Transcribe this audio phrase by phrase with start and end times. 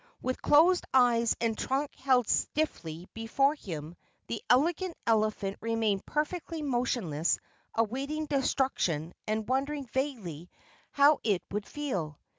[0.19, 7.37] With closed eyes and trunk held stiffly before him, the Elegant Elephant remained perfectly motionless
[7.75, 10.49] awaiting destruction and wondering vaguely
[10.89, 12.17] how it would feel.